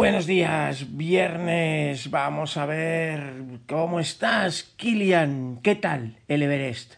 Buenos 0.00 0.26
días, 0.26 0.96
viernes. 0.96 2.10
Vamos 2.10 2.56
a 2.56 2.64
ver 2.64 3.34
cómo 3.68 4.00
estás, 4.00 4.62
Kilian. 4.62 5.60
¿Qué 5.62 5.74
tal 5.74 6.16
el 6.26 6.42
Everest? 6.42 6.94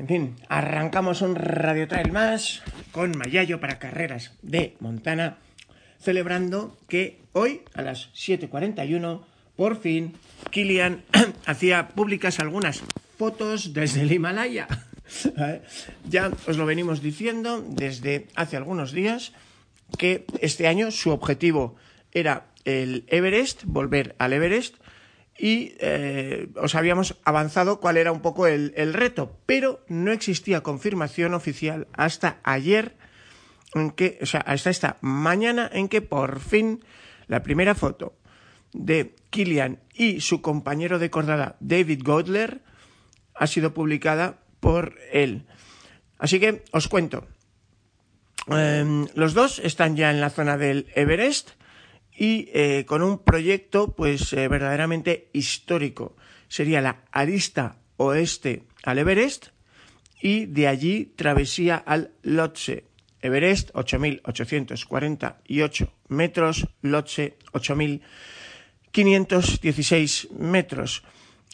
En 0.00 0.08
fin, 0.08 0.34
arrancamos 0.48 1.22
un 1.22 1.36
radio 1.36 1.86
trail 1.86 2.10
más 2.10 2.64
con 2.90 3.16
Mayayo 3.16 3.60
para 3.60 3.78
carreras 3.78 4.36
de 4.42 4.76
Montana, 4.80 5.38
celebrando 6.00 6.76
que 6.88 7.20
hoy 7.32 7.62
a 7.74 7.82
las 7.82 8.10
7:41 8.12 9.24
por 9.54 9.80
fin 9.80 10.14
Kilian 10.50 11.04
hacía 11.46 11.90
públicas 11.90 12.40
algunas 12.40 12.82
fotos 13.16 13.72
desde 13.72 14.00
el 14.00 14.10
Himalaya. 14.10 14.66
ya 16.10 16.32
os 16.48 16.56
lo 16.56 16.66
venimos 16.66 17.02
diciendo 17.02 17.64
desde 17.64 18.26
hace 18.34 18.56
algunos 18.56 18.90
días 18.90 19.32
que 19.96 20.26
este 20.40 20.66
año 20.66 20.90
su 20.90 21.10
objetivo 21.10 21.76
era 22.12 22.46
el 22.64 23.04
Everest, 23.08 23.64
volver 23.64 24.14
al 24.18 24.32
Everest, 24.32 24.76
y 25.36 25.74
eh, 25.80 26.48
os 26.56 26.74
habíamos 26.74 27.16
avanzado 27.24 27.80
cuál 27.80 27.96
era 27.96 28.12
un 28.12 28.22
poco 28.22 28.46
el, 28.46 28.72
el, 28.76 28.94
reto, 28.94 29.36
pero 29.46 29.84
no 29.88 30.12
existía 30.12 30.62
confirmación 30.62 31.34
oficial 31.34 31.88
hasta 31.92 32.38
ayer, 32.44 32.94
en 33.74 33.90
que, 33.90 34.18
o 34.22 34.26
sea, 34.26 34.40
hasta 34.40 34.70
esta 34.70 34.96
mañana 35.00 35.68
en 35.72 35.88
que 35.88 36.02
por 36.02 36.38
fin 36.38 36.84
la 37.26 37.42
primera 37.42 37.74
foto 37.74 38.16
de 38.72 39.16
Killian 39.30 39.80
y 39.92 40.20
su 40.20 40.40
compañero 40.40 40.98
de 40.98 41.10
cordada 41.10 41.56
David 41.60 42.02
Godler 42.04 42.62
ha 43.34 43.46
sido 43.46 43.74
publicada 43.74 44.38
por 44.60 44.96
él. 45.12 45.46
Así 46.18 46.38
que 46.40 46.62
os 46.70 46.88
cuento. 46.88 47.26
Eh, 48.48 49.06
los 49.14 49.34
dos 49.34 49.58
están 49.58 49.96
ya 49.96 50.10
en 50.10 50.20
la 50.20 50.30
zona 50.30 50.56
del 50.56 50.86
Everest 50.94 51.50
y 52.16 52.48
eh, 52.52 52.84
con 52.86 53.02
un 53.02 53.18
proyecto 53.18 53.92
pues 53.94 54.32
eh, 54.32 54.46
verdaderamente 54.48 55.28
histórico. 55.32 56.16
Sería 56.48 56.80
la 56.80 57.02
arista 57.10 57.76
oeste 57.96 58.62
al 58.84 58.98
Everest 58.98 59.48
y 60.20 60.46
de 60.46 60.68
allí 60.68 61.12
travesía 61.16 61.74
al 61.76 62.12
Lhotse. 62.22 62.84
Everest 63.20 63.72
8.848 63.72 65.90
metros, 66.08 66.68
Lhotse 66.82 67.36
8.516 67.52 70.30
metros. 70.32 71.02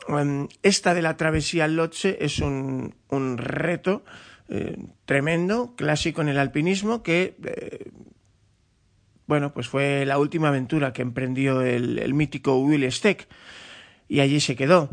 Um, 0.09 0.49
esta 0.63 0.95
de 0.95 1.03
la 1.03 1.17
travesía 1.17 1.65
al 1.65 1.77
Lhotse 1.77 2.19
es 2.21 2.39
un, 2.41 2.97
un 3.09 3.39
reto 3.39 4.05
eh, 4.53 4.77
tremendo, 5.05 5.77
clásico 5.77 6.23
en 6.23 6.29
el 6.29 6.37
alpinismo, 6.37 7.05
que 7.05 7.37
eh, 7.45 7.91
bueno, 9.29 9.53
pues 9.55 9.69
fue 9.69 10.05
la 10.05 10.19
última 10.19 10.48
aventura 10.48 10.93
que 10.93 11.03
emprendió 11.03 11.61
el, 11.61 12.12
mítico 12.15 12.59
Will 12.59 12.91
Steck 12.91 13.28
y 14.09 14.19
allí 14.19 14.41
se 14.41 14.56
quedó. 14.56 14.91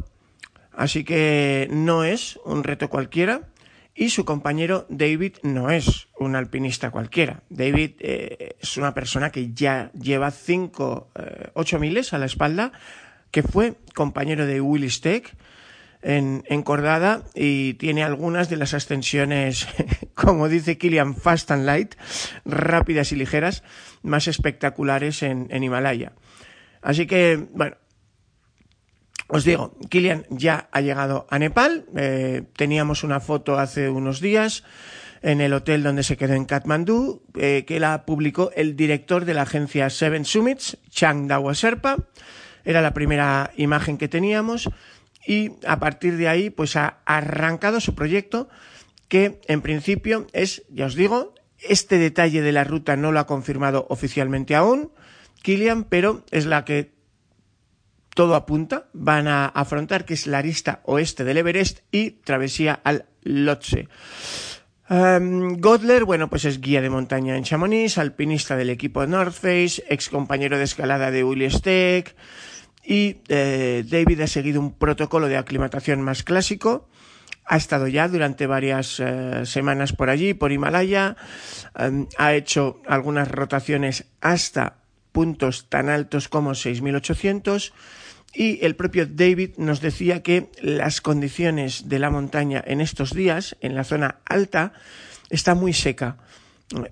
Así 0.71 1.03
que 1.03 1.67
no 1.71 2.03
es 2.03 2.39
un 2.45 2.63
reto 2.63 2.87
cualquiera 2.87 3.49
y 3.95 4.11
su 4.11 4.25
compañero 4.25 4.85
David 4.89 5.37
no 5.41 5.71
es 5.71 6.07
un 6.19 6.35
alpinista 6.35 6.91
cualquiera. 6.91 7.41
David 7.49 7.93
eh, 7.97 8.57
es 8.61 8.77
una 8.77 8.93
persona 8.93 9.31
que 9.31 9.53
ya 9.53 9.91
lleva 9.99 10.29
5, 10.29 11.09
8 11.55 11.79
miles 11.79 12.13
a 12.13 12.19
la 12.19 12.27
espalda, 12.27 12.73
que 13.31 13.41
fue 13.41 13.73
compañero 13.95 14.45
de 14.45 14.61
Will 14.61 14.91
Steck 14.91 15.35
en, 16.01 16.43
encordada 16.47 17.23
y 17.35 17.75
tiene 17.75 18.03
algunas 18.03 18.49
de 18.49 18.57
las 18.57 18.73
ascensiones, 18.73 19.67
como 20.13 20.49
dice 20.49 20.77
Kilian, 20.77 21.15
fast 21.15 21.51
and 21.51 21.65
light, 21.65 21.95
rápidas 22.45 23.11
y 23.11 23.15
ligeras, 23.15 23.63
más 24.01 24.27
espectaculares 24.27 25.23
en, 25.23 25.47
en 25.49 25.63
Himalaya. 25.63 26.13
Así 26.81 27.07
que, 27.07 27.47
bueno, 27.53 27.75
os 29.27 29.43
digo, 29.43 29.75
Kilian 29.89 30.25
ya 30.29 30.69
ha 30.71 30.81
llegado 30.81 31.27
a 31.29 31.37
Nepal. 31.37 31.85
Eh, 31.95 32.43
teníamos 32.55 33.03
una 33.03 33.19
foto 33.19 33.59
hace 33.59 33.89
unos 33.89 34.21
días 34.21 34.63
en 35.21 35.41
el 35.41 35.53
hotel 35.53 35.83
donde 35.83 36.03
se 36.03 36.15
quedó 36.15 36.33
en 36.33 36.45
Kathmandú, 36.45 37.23
eh, 37.35 37.65
que 37.67 37.79
la 37.79 38.05
publicó 38.05 38.51
el 38.55 38.77
director 38.77 39.25
de 39.25 39.33
la 39.33 39.41
agencia 39.41 39.89
Seven 39.89 40.23
Summits, 40.23 40.77
Chang 40.89 41.27
Dawa 41.27 41.55
Serpa. 41.55 41.97
Era 42.63 42.81
la 42.81 42.93
primera 42.93 43.51
imagen 43.57 43.97
que 43.97 44.07
teníamos 44.07 44.69
y 45.27 45.51
a 45.67 45.79
partir 45.79 46.17
de 46.17 46.29
ahí 46.29 46.49
pues 46.49 46.75
ha 46.77 46.99
arrancado 47.05 47.81
su 47.81 47.93
proyecto 47.93 48.47
que 49.09 49.39
en 49.47 49.61
principio 49.61 50.25
es, 50.33 50.63
ya 50.69 50.85
os 50.85 50.95
digo, 50.95 51.35
este 51.59 51.97
detalle 51.97 52.41
de 52.41 52.51
la 52.51 52.63
ruta 52.63 52.95
no 52.95 53.11
lo 53.11 53.19
ha 53.19 53.27
confirmado 53.27 53.85
oficialmente 53.89 54.55
aún 54.55 54.91
Kilian, 55.43 55.83
pero 55.83 56.23
es 56.31 56.45
la 56.45 56.65
que 56.65 56.97
todo 58.15 58.35
apunta, 58.35 58.89
van 58.93 59.27
a 59.27 59.45
afrontar, 59.45 60.03
que 60.03 60.15
es 60.15 60.25
la 60.25 60.39
arista 60.39 60.81
oeste 60.85 61.23
del 61.23 61.37
Everest 61.37 61.81
y 61.91 62.11
travesía 62.11 62.79
al 62.83 63.05
Lhotse. 63.21 63.87
Um, 64.89 65.59
Godler, 65.59 66.05
bueno, 66.05 66.29
pues 66.29 66.45
es 66.45 66.59
guía 66.59 66.81
de 66.81 66.89
montaña 66.89 67.37
en 67.37 67.43
Chamonix, 67.43 67.97
alpinista 67.97 68.55
del 68.55 68.71
equipo 68.71 69.05
North 69.05 69.33
Face, 69.33 69.83
ex 69.87 70.09
compañero 70.09 70.57
de 70.57 70.63
escalada 70.63 71.11
de 71.11 71.23
Willy 71.23 71.49
Steck, 71.51 72.15
y 72.87 73.17
eh, 73.27 73.83
David 73.85 74.21
ha 74.21 74.27
seguido 74.27 74.61
un 74.61 74.71
protocolo 74.71 75.27
de 75.27 75.35
aclimatación 75.35 76.01
más 76.01 76.23
clásico. 76.23 76.87
Ha 77.43 77.57
estado 77.57 77.89
ya 77.89 78.07
durante 78.07 78.47
varias 78.47 79.01
eh, 79.01 79.45
semanas 79.45 79.91
por 79.91 80.09
allí, 80.09 80.33
por 80.33 80.53
Himalaya. 80.53 81.17
Um, 81.77 82.07
ha 82.17 82.33
hecho 82.33 82.81
algunas 82.87 83.29
rotaciones 83.29 84.05
hasta 84.21 84.77
puntos 85.11 85.67
tan 85.67 85.89
altos 85.89 86.29
como 86.29 86.51
6.800 86.51 87.73
y 88.33 88.63
el 88.65 88.77
propio 88.77 89.05
David 89.05 89.51
nos 89.57 89.81
decía 89.81 90.23
que 90.23 90.49
las 90.61 91.01
condiciones 91.01 91.89
de 91.89 91.99
la 91.99 92.09
montaña 92.09 92.63
en 92.65 92.79
estos 92.79 93.13
días, 93.13 93.57
en 93.59 93.75
la 93.75 93.83
zona 93.83 94.19
alta, 94.25 94.71
está 95.29 95.55
muy 95.55 95.73
seca 95.73 96.17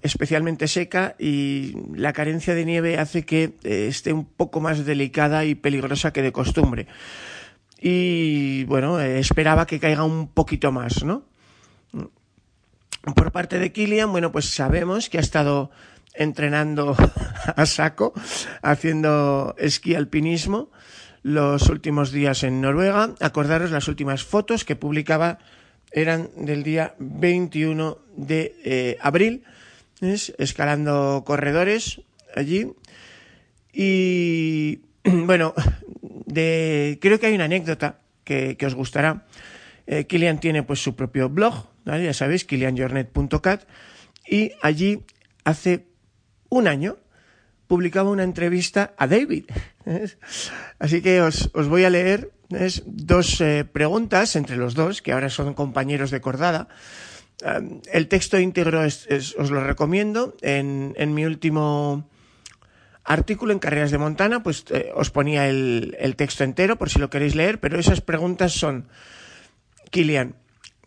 especialmente 0.02 0.68
seca 0.68 1.16
y 1.19 1.75
la 1.94 2.13
carencia 2.13 2.56
de 2.56 2.66
nieve 2.66 2.97
hace 2.97 3.25
que 3.25 3.56
eh, 3.63 3.88
esté 3.90 4.13
un 4.13 4.25
poco 4.25 4.62
más 4.62 4.86
delicada 4.86 5.46
y 5.46 5.56
peligrosa 5.56 6.13
que 6.13 6.22
de 6.22 6.31
costumbre. 6.31 6.88
Y 7.80 8.64
bueno, 8.66 9.00
eh, 9.00 9.19
esperaba 9.19 9.68
que 9.68 9.80
caiga 9.80 10.03
un 10.03 10.30
poquito 10.30 10.72
más, 10.72 11.03
¿no? 11.03 11.24
Por 13.16 13.31
parte 13.31 13.59
de 13.59 13.72
Kilian, 13.72 14.12
bueno, 14.12 14.31
pues 14.31 14.46
sabemos 14.46 15.09
que 15.09 15.18
ha 15.18 15.22
estado 15.22 15.69
entrenando 16.16 16.96
a 17.56 17.66
saco, 17.66 18.14
haciendo 18.62 19.56
esquí 19.59 19.94
alpinismo 19.94 20.72
los 21.22 21.69
últimos 21.69 22.12
días 22.12 22.44
en 22.44 22.62
Noruega. 22.62 23.14
Acordaros 23.19 23.72
las 23.72 23.88
últimas 23.88 24.24
fotos 24.24 24.64
que 24.64 24.75
publicaba 24.75 25.40
eran 25.91 26.30
del 26.38 26.64
día 26.64 26.96
21 27.00 27.97
de 28.16 28.55
eh, 28.64 28.97
abril 29.02 29.44
escalando 30.02 31.24
corredores 31.26 32.02
allí. 32.36 32.72
Y 33.74 34.82
bueno, 35.03 35.53
de, 36.26 36.97
creo 37.02 37.20
que 37.20 37.28
hay 37.28 37.36
una 37.36 37.46
anécdota 37.46 38.00
que, 38.24 38.58
que 38.58 38.66
os 38.66 38.76
gustará. 38.76 39.26
Eh, 39.88 40.06
Kilian 40.06 40.40
tiene 40.40 40.64
pues 40.64 40.82
su 40.82 40.96
propio 40.96 41.30
blog, 41.30 41.68
ya 41.86 42.14
sabéis, 42.14 42.46
kilianjornet.cat, 42.46 43.64
y 44.28 44.52
allí 44.62 45.03
hace 45.44 45.86
un 46.50 46.68
año 46.68 46.98
publicaba 47.68 48.09
una 48.09 48.24
entrevista 48.24 48.94
a 48.98 49.08
David. 49.08 49.46
Así 50.80 51.02
que 51.02 51.22
os, 51.22 51.52
os, 51.53 51.68
voy 51.68 51.84
a 51.84 51.90
leer 51.91 52.32
dos 52.86 53.41
eh, 53.41 53.66
preguntas 53.66 54.36
entre 54.36 54.58
los 54.58 54.74
dos, 54.74 55.02
que 55.02 55.12
ahora 55.12 55.30
son 55.30 55.53
compañeros 55.53 56.09
de 56.09 56.22
cordada, 56.22 56.68
el 57.41 58.08
texto 58.08 58.40
íntegro 58.40 58.84
es, 58.84 59.08
os 59.37 59.52
lo 59.52 59.64
recomiendo. 59.64 60.35
En, 60.41 60.93
en, 60.97 61.14
mi 61.14 61.26
último 61.26 62.09
artículo 63.03 63.53
en 63.53 63.59
Carreras 63.59 63.91
de 63.91 63.97
Montana, 63.97 64.41
pues 64.41 64.66
eh, 64.70 64.91
os 64.96 65.11
ponía 65.11 65.47
el, 65.47 65.96
el, 65.99 66.16
texto 66.16 66.43
entero 66.43 66.78
por 66.78 66.90
si 66.90 66.99
lo 66.99 67.09
queréis 67.09 67.35
leer, 67.35 67.59
pero 67.59 67.79
esas 67.79 68.02
preguntas 68.02 68.53
son, 68.53 68.87
Kilian, 69.91 70.35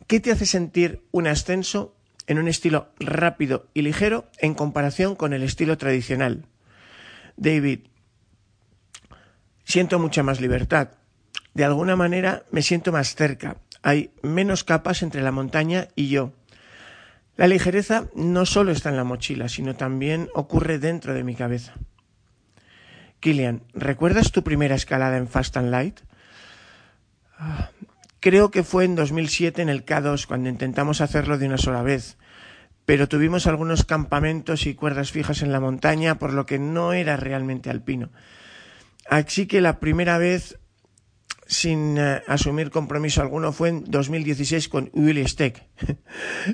¿Qué 0.08 0.20
te 0.20 0.32
hace 0.32 0.46
sentir 0.46 1.04
un 1.10 1.26
ascenso 1.26 1.94
en 2.26 2.38
un 2.38 2.48
estilo 2.48 2.88
rápido 2.98 3.68
y 3.74 3.82
ligero 3.82 4.24
en 4.38 4.54
comparación 4.54 5.14
con 5.14 5.34
el 5.34 5.42
estilo 5.42 5.76
tradicional? 5.76 6.46
David, 7.36 7.80
siento 9.64 9.98
mucha 9.98 10.22
más 10.22 10.40
libertad. 10.40 10.92
De 11.52 11.66
alguna 11.66 11.94
manera 11.94 12.44
me 12.50 12.62
siento 12.62 12.90
más 12.90 13.14
cerca. 13.14 13.58
Hay 13.82 14.10
menos 14.22 14.64
capas 14.64 15.02
entre 15.02 15.20
la 15.20 15.30
montaña 15.30 15.88
y 15.94 16.08
yo. 16.08 16.32
La 17.38 17.46
ligereza 17.46 18.08
no 18.16 18.44
solo 18.46 18.72
está 18.72 18.88
en 18.88 18.96
la 18.96 19.04
mochila, 19.04 19.48
sino 19.48 19.76
también 19.76 20.28
ocurre 20.34 20.80
dentro 20.80 21.14
de 21.14 21.22
mi 21.22 21.36
cabeza. 21.36 21.74
Kilian, 23.20 23.62
¿recuerdas 23.74 24.32
tu 24.32 24.42
primera 24.42 24.74
escalada 24.74 25.16
en 25.16 25.28
Fast 25.28 25.56
and 25.56 25.70
Light? 25.70 26.00
Ah, 27.38 27.70
creo 28.18 28.50
que 28.50 28.64
fue 28.64 28.86
en 28.86 28.96
2007 28.96 29.62
en 29.62 29.68
el 29.68 29.86
K2 29.86 30.26
cuando 30.26 30.48
intentamos 30.48 31.00
hacerlo 31.00 31.38
de 31.38 31.46
una 31.46 31.58
sola 31.58 31.82
vez, 31.82 32.16
pero 32.84 33.06
tuvimos 33.06 33.46
algunos 33.46 33.84
campamentos 33.84 34.66
y 34.66 34.74
cuerdas 34.74 35.12
fijas 35.12 35.40
en 35.42 35.52
la 35.52 35.60
montaña, 35.60 36.18
por 36.18 36.32
lo 36.32 36.44
que 36.44 36.58
no 36.58 36.92
era 36.92 37.16
realmente 37.16 37.70
alpino. 37.70 38.10
Así 39.08 39.46
que 39.46 39.60
la 39.60 39.78
primera 39.78 40.18
vez 40.18 40.58
sin 41.48 41.96
eh, 41.96 42.22
asumir 42.26 42.70
compromiso 42.70 43.22
alguno 43.22 43.52
fue 43.52 43.70
en 43.70 43.84
2016 43.84 44.68
con 44.68 44.90
Willy 44.92 45.26
Steck. 45.26 45.64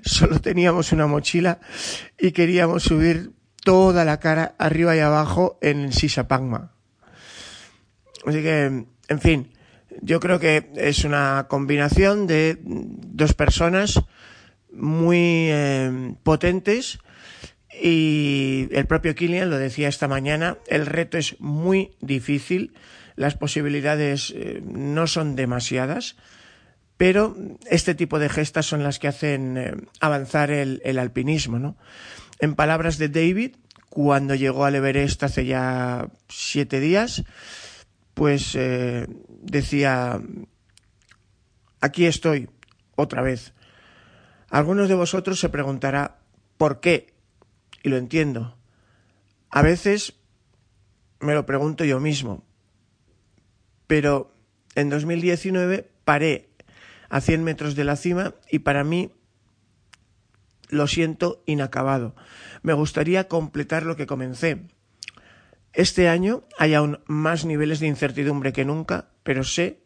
Solo 0.05 0.41
teníamos 0.41 0.93
una 0.93 1.09
mochila 1.09 1.59
y 2.17 2.31
queríamos 2.31 2.85
subir 2.85 3.33
toda 3.65 4.05
la 4.05 4.21
cara 4.21 4.55
arriba 4.57 4.95
y 4.95 5.01
abajo 5.01 5.59
en 5.61 5.93
Sisapagma. 5.93 6.73
Así 8.25 8.41
que, 8.41 8.87
en 9.09 9.21
fin, 9.21 9.53
yo 10.01 10.21
creo 10.21 10.39
que 10.39 10.71
es 10.77 11.05
una 11.05 11.47
combinación 11.49 12.29
de 12.29 12.59
dos 12.63 13.35
personas 13.35 14.01
muy 14.73 15.49
eh, 15.51 16.15
potentes 16.23 17.01
y 17.83 18.69
el 18.71 18.87
propio 18.87 19.17
Killian 19.17 19.51
lo 19.51 19.59
decía 19.59 19.89
esta 19.89 20.07
mañana, 20.07 20.59
el 20.69 20.87
reto 20.87 21.19
es 21.19 21.41
muy 21.41 21.97
difícil 22.01 22.73
las 23.17 23.35
posibilidades 23.37 24.33
eh, 24.35 24.63
no 24.65 25.07
son 25.07 25.37
demasiadas, 25.37 26.17
pero 26.97 27.37
este 27.71 27.95
tipo 27.95 28.19
de 28.19 28.29
gestas 28.29 28.67
son 28.67 28.83
las 28.83 28.99
que 28.99 29.09
hacen 29.09 29.57
eh, 29.57 29.75
avanzar 30.01 30.51
el, 30.51 30.99
alpinismo. 30.99 31.59
¿no? 31.59 31.77
En 32.41 32.55
palabras 32.55 32.99
de 32.99 33.09
David, 33.09 33.57
cuando 33.89 34.35
llegó 34.35 34.65
al 34.65 34.75
Everest 34.75 35.23
hace 35.23 35.47
ya 35.47 36.09
siete 36.29 36.81
días, 36.81 37.25
pues 38.15 38.55
eh, 38.55 39.07
decía, 39.43 40.21
aquí 41.81 42.07
estoy, 42.07 42.49
otra 42.97 43.23
vez. 43.23 43.53
Algunos 44.49 44.89
de 44.89 44.95
vosotros 44.95 45.41
se 45.41 45.49
preguntará, 45.49 46.19
¿por 46.57 46.81
qué? 46.81 47.13
Y 47.83 47.89
lo 47.89 47.97
entiendo. 47.97 48.57
A 49.51 49.63
veces 49.63 50.15
me 51.21 51.35
lo 51.35 51.47
pregunto 51.47 51.85
yo 51.85 52.01
mismo, 52.01 52.45
pero 53.87 54.35
en 54.75 54.91
2019 54.91 55.91
paré 56.05 56.49
a 57.09 57.21
100 57.21 57.45
metros 57.45 57.75
de 57.75 57.85
la 57.85 57.97
cima 57.97 58.35
y 58.51 58.61
para 58.61 58.85
mí 58.85 59.13
lo 60.69 60.87
siento 60.87 61.43
inacabado. 61.47 62.15
Me 62.63 62.73
gustaría 62.73 63.29
completar 63.29 63.85
lo 63.85 63.97
que 63.97 64.07
comencé. 64.07 64.63
Este 65.73 66.09
año 66.09 66.45
hay 66.59 66.75
aún 66.75 67.01
más 67.07 67.45
niveles 67.45 67.81
de 67.81 67.87
incertidumbre 67.87 68.53
que 68.53 68.65
nunca, 68.65 69.09
pero 69.23 69.45
sé 69.45 69.81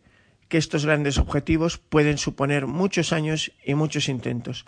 que 0.48 0.58
estos 0.58 0.86
grandes 0.86 1.18
objetivos 1.18 1.78
pueden 1.78 2.18
suponer 2.18 2.66
muchos 2.66 3.12
años 3.12 3.52
y 3.64 3.74
muchos 3.74 4.08
intentos. 4.08 4.64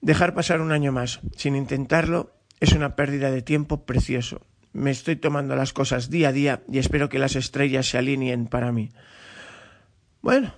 Dejar 0.00 0.34
pasar 0.34 0.60
un 0.60 0.72
año 0.72 0.92
más 0.92 1.20
sin 1.36 1.56
intentarlo 1.56 2.32
es 2.60 2.72
una 2.72 2.94
pérdida 2.94 3.30
de 3.30 3.42
tiempo 3.42 3.84
precioso 3.84 4.46
me 4.72 4.90
estoy 4.90 5.16
tomando 5.16 5.56
las 5.56 5.72
cosas 5.72 6.10
día 6.10 6.28
a 6.28 6.32
día 6.32 6.62
y 6.70 6.78
espero 6.78 7.08
que 7.08 7.18
las 7.18 7.36
estrellas 7.36 7.88
se 7.88 7.98
alineen 7.98 8.46
para 8.46 8.72
mí. 8.72 8.90
Bueno, 10.22 10.52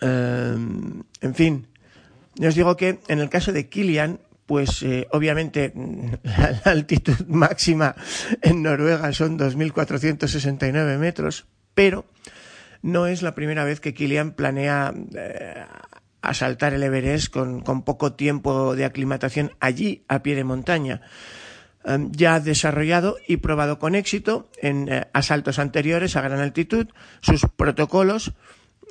em, 0.00 1.02
en 1.20 1.34
fin, 1.34 1.66
yo 2.36 2.48
os 2.48 2.54
digo 2.54 2.76
que 2.76 3.00
en 3.08 3.18
el 3.18 3.28
caso 3.28 3.52
de 3.52 3.68
Kilian, 3.68 4.20
pues 4.46 4.82
eh, 4.82 5.06
obviamente 5.10 5.72
la, 6.22 6.60
altitud 6.64 7.26
máxima 7.28 7.94
en 8.42 8.62
Noruega 8.62 9.12
son 9.12 9.38
2.469 9.38 10.98
metros, 10.98 11.46
pero 11.74 12.06
no 12.82 13.06
es 13.06 13.22
la 13.22 13.34
primera 13.34 13.64
vez 13.64 13.80
que 13.80 13.94
Kilian 13.94 14.32
planea 14.32 14.92
eh, 15.14 15.64
asaltar 16.22 16.74
el 16.74 16.82
Everest 16.82 17.32
con, 17.32 17.60
con 17.60 17.82
poco 17.82 18.14
tiempo 18.14 18.74
de 18.74 18.84
aclimatación 18.84 19.52
allí 19.60 20.04
a 20.08 20.22
pie 20.22 20.34
de 20.34 20.44
montaña. 20.44 21.02
Em, 21.86 22.10
ya 22.12 22.40
desarrollado 22.40 23.16
y 23.28 23.36
probado 23.36 23.78
con 23.78 23.94
éxito 23.94 24.48
en 24.62 24.88
eh, 24.88 25.06
asaltos 25.12 25.58
anteriores 25.58 26.16
a 26.16 26.22
gran 26.22 26.40
altitud 26.40 26.88
sus 27.20 27.44
protocolos 27.44 28.32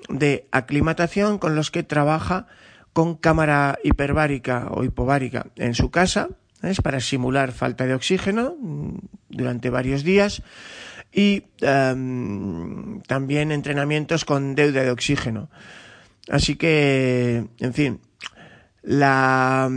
de 0.10 0.48
aclimatación 0.52 1.40
con 1.40 1.56
los 1.56 1.72
que 1.72 1.82
trabaja 1.82 2.46
con 2.94 3.16
cámara 3.16 3.80
hiperbárica 3.84 4.68
o 4.70 4.84
hipobárica 4.84 5.48
en 5.56 5.74
su 5.74 5.90
casa, 5.90 6.30
es 6.62 6.82
para 6.82 7.00
simular 7.00 7.52
falta 7.52 7.88
de 7.88 7.96
oxígeno 7.96 8.56
mm, 8.60 8.98
durante 9.28 9.72
varios 9.72 10.04
días 10.04 10.44
y 11.12 11.46
em, 11.62 13.02
también 13.02 13.52
entrenamientos 13.52 14.24
con 14.24 14.54
deuda 14.54 14.84
de 14.84 14.92
oxígeno. 14.92 15.50
Así 16.30 16.58
que, 16.58 17.48
en 17.58 17.74
fin, 17.74 18.02
la, 18.84 19.68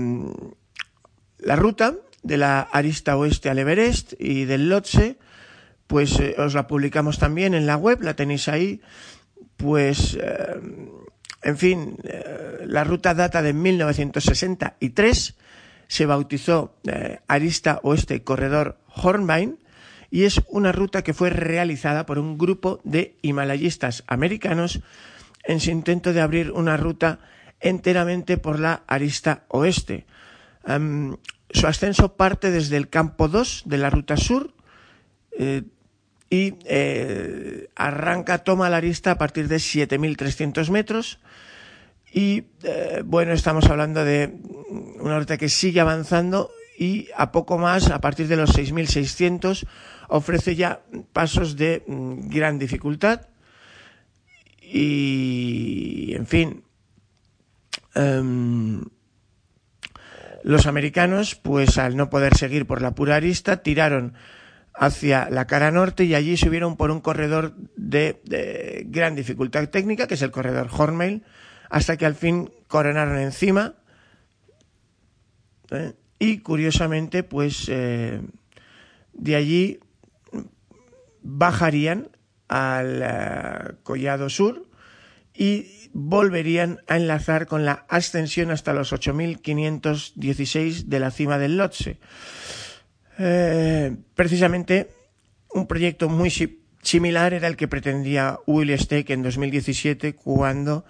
la 1.39 1.57
ruta 1.57 1.95
de 2.27 2.37
la 2.37 2.61
arista 2.61 3.17
oeste 3.17 3.49
al 3.49 3.59
Everest 3.59 4.15
y 4.19 4.45
del 4.45 4.69
Lotse, 4.69 5.17
pues 5.87 6.19
eh, 6.19 6.35
os 6.39 6.55
la 6.55 6.67
publicamos 6.67 7.19
también 7.19 7.55
en 7.55 7.67
la 7.67 7.77
web, 7.77 8.03
la 8.03 8.15
tenéis 8.15 8.49
ahí. 8.49 8.81
Pues, 9.57 10.19
eh, 10.21 10.61
en 11.43 11.57
fin, 11.57 11.97
eh, 12.03 12.65
la 12.67 12.83
ruta 12.83 13.15
data 13.15 13.43
de 13.43 13.53
1963, 13.53 15.37
se 15.89 16.05
bautizó 16.05 16.75
Arista 17.29 17.79
Oeste 17.85 18.25
Corredor 18.25 18.77
Hornbein 18.93 19.61
y 20.11 20.25
es 20.25 20.41
una 20.49 20.73
ruta 20.73 21.03
que 21.03 21.15
fue 21.15 21.31
realizada 21.31 22.07
por 22.07 22.19
un 22.19 22.39
grupo 22.39 22.81
de 22.83 23.15
himalayistas 23.23 24.03
americanos 24.09 24.81
en 25.45 25.61
su 25.61 25.71
intento 25.71 26.13
de 26.13 26.23
abrir 26.23 26.51
una 26.51 26.77
ruta 26.77 27.21
enteramente 27.61 28.37
por 28.37 28.59
la 28.59 28.83
arista 28.89 29.45
oeste. 29.47 30.07
Su 31.51 31.67
ascenso 31.67 32.17
parte 32.17 32.51
desde 32.51 32.77
el 32.77 32.89
campo 32.89 33.29
2 33.29 33.63
de 33.67 33.79
la 33.79 33.91
ruta 33.91 34.17
sur 34.17 34.53
eh, 35.39 35.63
y 36.29 36.55
eh, 36.65 37.69
arranca, 37.77 38.39
toma 38.39 38.69
la 38.69 38.79
arista 38.79 39.13
a 39.13 39.19
partir 39.19 39.49
de 39.49 39.57
7.300 39.57 40.71
metros. 40.71 41.21
Y 42.13 42.45
eh, 42.63 43.03
bueno, 43.05 43.33
estamos 43.33 43.67
hablando 43.67 44.05
de 44.05 44.35
una 45.01 45.19
ruta 45.19 45.37
que 45.37 45.49
sigue 45.49 45.81
avanzando 45.81 46.51
y 46.79 47.09
a 47.17 47.33
poco 47.33 47.59
más, 47.59 47.91
a 47.91 48.01
partir 48.01 48.29
de 48.29 48.37
los 48.37 48.57
6.600, 48.57 49.67
ofrece 50.09 50.57
ya 50.57 50.81
pasos 51.13 51.57
de 51.57 51.83
mm, 51.87 52.29
gran 52.29 52.59
dificultad. 52.59 53.29
Y, 54.61 56.13
en 56.15 56.27
fin, 56.27 56.65
em, 57.95 58.83
los 60.47 60.69
americanos, 60.69 61.35
pues 61.35 61.77
al 61.77 61.97
no 61.97 62.09
poder 62.09 62.37
seguir 62.37 62.67
por 62.67 62.81
la 62.81 62.95
pura 62.95 63.17
arista, 63.17 63.65
tiraron 63.65 64.15
hacia 64.75 65.29
la 65.29 65.49
cara 65.49 65.73
norte 65.73 66.05
y 66.05 66.15
allí 66.15 66.37
subieron 66.37 66.77
por 66.77 66.93
un 66.93 67.01
corredor 67.01 67.57
de, 67.75 68.87
gran 68.87 69.17
dificultad 69.17 69.69
técnica, 69.71 70.07
que 70.07 70.15
es 70.15 70.23
el 70.23 70.31
corredor 70.31 70.69
Hornmail, 70.71 71.25
hasta 71.69 71.97
que 71.97 72.07
al 72.07 72.15
fin 72.15 72.53
coronaron 72.69 73.19
encima. 73.19 73.75
¿eh? 75.73 75.95
Y 76.21 76.39
curiosamente, 76.39 77.25
pues 77.25 77.69
eh, 77.69 78.21
de 79.15 79.35
allí 79.35 79.81
bajarían 81.23 82.09
al 82.47 83.03
eh, 83.03 83.75
Collado 83.83 84.31
Sur 84.31 84.69
y 85.37 85.91
volverían 85.93 86.81
a 86.89 86.97
enlazar 86.97 87.47
con 87.47 87.65
la 87.65 87.87
ascensión 87.89 88.51
hasta 88.51 88.73
los 88.75 88.93
8.516 88.93 90.85
de 90.85 91.01
la 91.01 91.11
cima 91.11 91.39
del 91.39 91.57
Lotse. 91.57 91.99
Eh, 93.19 93.97
precisamente 94.15 94.91
un 95.53 95.67
proyecto 95.67 96.09
muy 96.09 96.31
similar 96.83 97.33
era 97.33 97.49
el 97.49 97.57
que 97.57 97.67
pretendía 97.69 98.39
Will 98.47 98.79
Steck 98.79 99.09
en 99.11 99.23
2017 99.23 100.15
cuando 100.15 100.85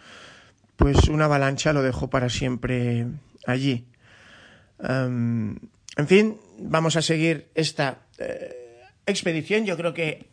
pues 0.76 1.08
una 1.08 1.26
avalancha 1.26 1.72
lo 1.72 1.82
dejó 1.82 2.10
para 2.10 2.28
siempre 2.28 3.06
allí. 3.46 3.86
Em, 4.82 5.56
en 5.96 6.06
fin, 6.06 6.36
vamos 6.58 6.96
a 6.96 7.02
seguir 7.02 7.48
esta 7.54 8.00
eh, 8.18 8.82
expedición. 9.06 9.64
Yo 9.64 9.76
creo 9.76 9.94
que 9.94 10.26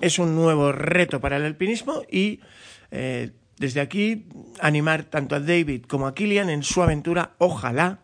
es 0.00 0.18
un 0.18 0.34
nuevo 0.34 0.72
reto 0.72 1.20
para 1.20 1.36
el 1.36 1.44
alpinismo 1.44 2.02
y 2.10 2.40
eh, 2.90 3.32
desde 3.58 3.80
aquí 3.80 4.26
animar 4.60 5.04
tanto 5.04 5.34
a 5.34 5.40
David 5.40 5.84
como 5.86 6.06
a 6.06 6.14
Killian 6.14 6.50
en 6.50 6.62
su 6.62 6.82
aventura. 6.82 7.34
Ojalá 7.38 8.00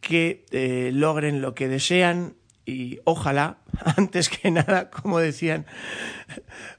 que 0.00 0.44
eh, 0.50 0.90
logren 0.92 1.40
lo 1.40 1.54
que 1.54 1.68
desean 1.68 2.36
y 2.64 2.98
ojalá, 3.04 3.58
antes 3.96 4.28
que 4.28 4.50
nada, 4.50 4.90
como 4.90 5.18
decían, 5.20 5.66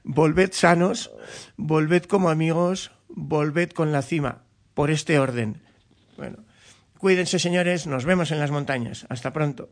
volved 0.04 0.52
sanos, 0.52 1.10
volved 1.56 2.04
como 2.04 2.30
amigos, 2.30 2.90
volved 3.08 3.70
con 3.70 3.92
la 3.92 4.02
cima, 4.02 4.42
por 4.74 4.90
este 4.90 5.18
orden. 5.18 5.62
Bueno, 6.16 6.44
cuídense 6.98 7.38
señores, 7.38 7.86
nos 7.86 8.04
vemos 8.04 8.30
en 8.30 8.38
las 8.38 8.50
montañas. 8.50 9.06
Hasta 9.08 9.32
pronto. 9.32 9.70